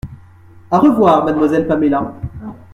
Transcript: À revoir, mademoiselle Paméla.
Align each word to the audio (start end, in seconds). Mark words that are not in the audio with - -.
À 0.71 0.79
revoir, 0.79 1.23
mademoiselle 1.25 1.67
Paméla. 1.67 2.15